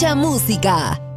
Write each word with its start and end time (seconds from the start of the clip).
Mucha 0.00 0.14
música. 0.14 1.09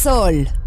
Sol. 0.00 0.59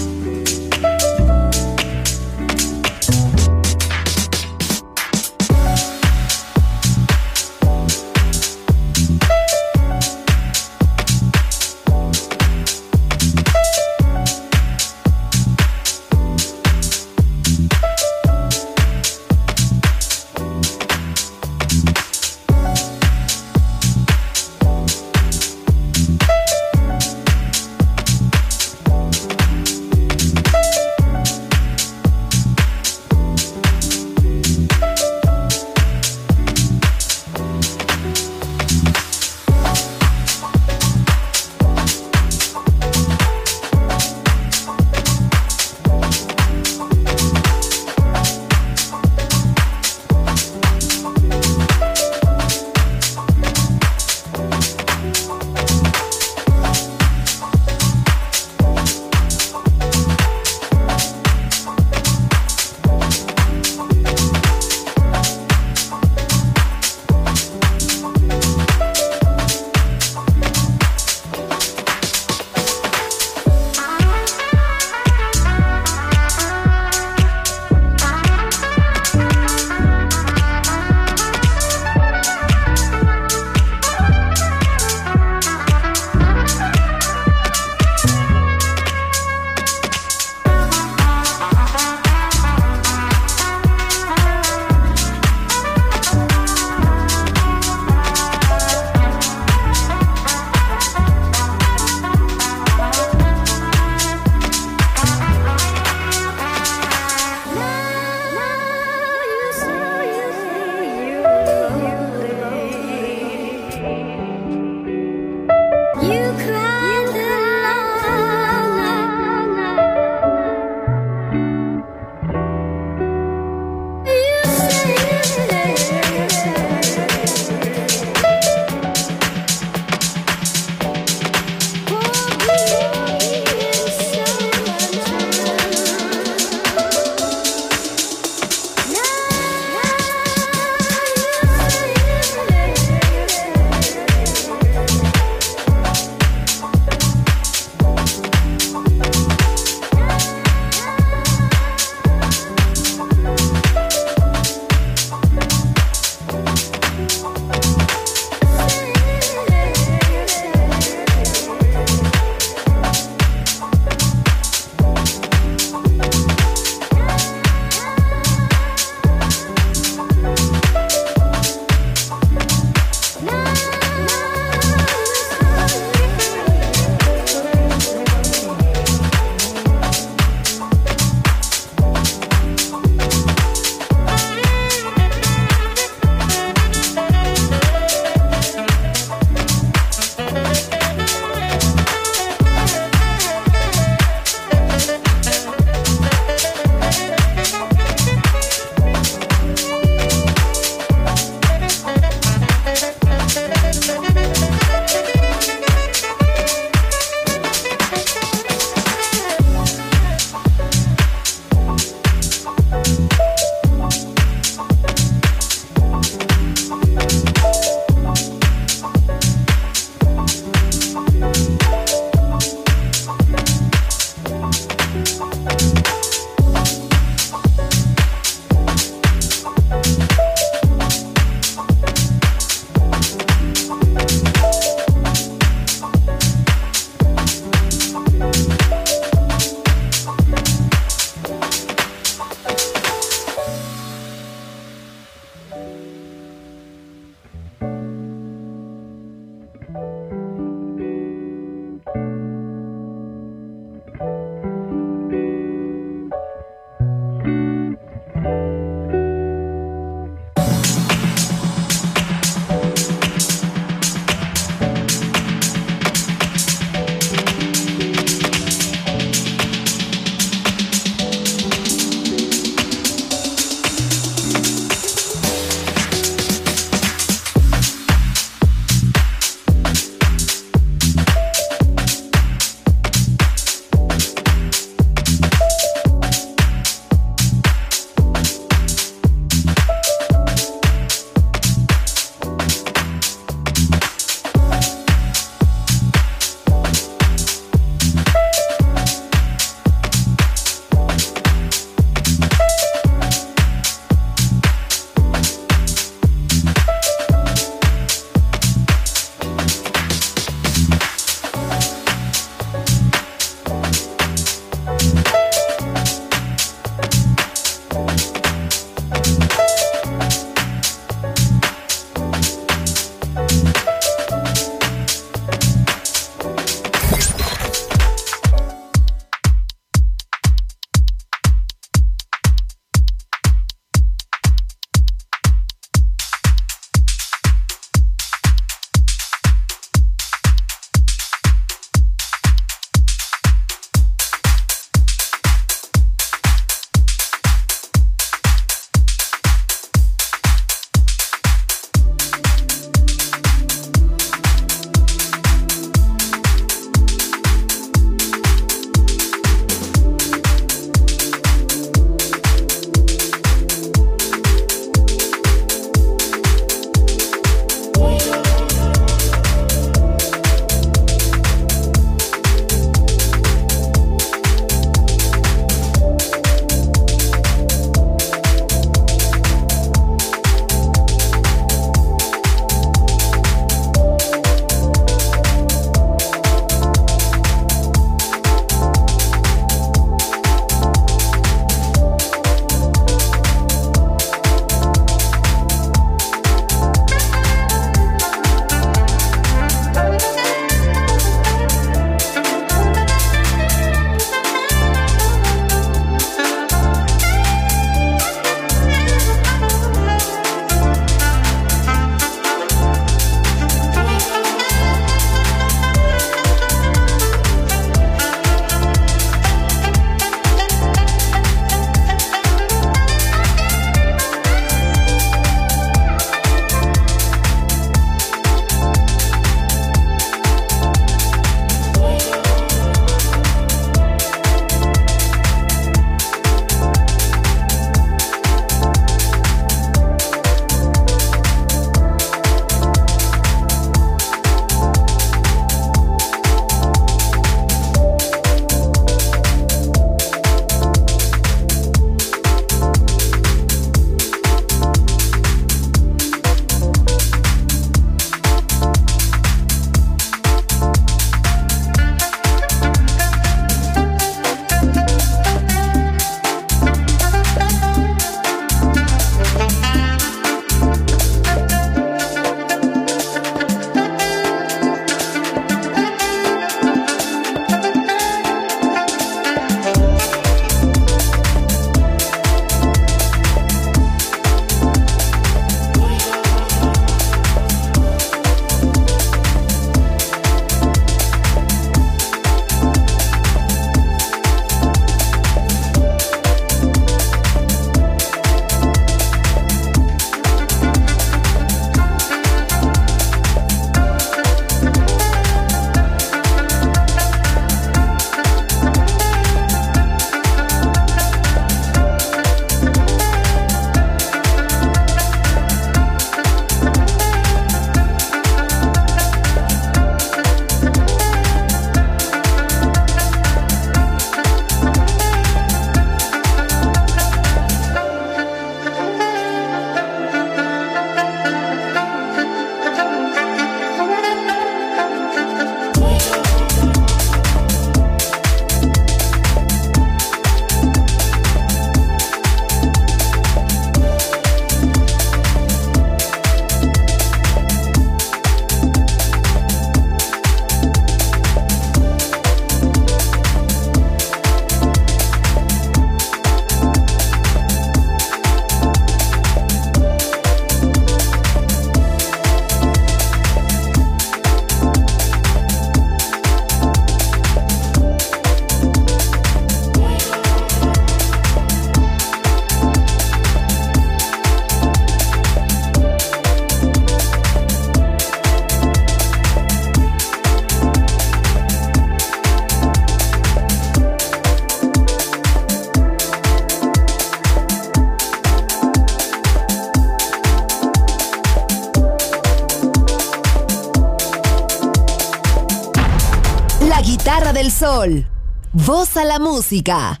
Sol. 597.71 598.05
Voz 598.51 598.97
a 598.97 599.05
la 599.05 599.17
música. 599.17 600.00